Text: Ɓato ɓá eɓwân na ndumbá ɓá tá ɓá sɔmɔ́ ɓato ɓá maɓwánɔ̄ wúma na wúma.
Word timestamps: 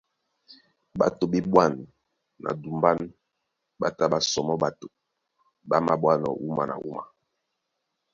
Ɓato 0.97 1.23
ɓá 1.31 1.37
eɓwân 1.43 1.73
na 2.41 2.49
ndumbá 2.57 2.89
ɓá 3.79 3.87
tá 3.97 4.05
ɓá 4.11 4.19
sɔmɔ́ 4.31 4.57
ɓato 4.61 4.85
ɓá 5.69 5.77
maɓwánɔ̄ 5.87 6.31
wúma 6.41 6.63
na 6.69 6.75
wúma. 6.83 7.03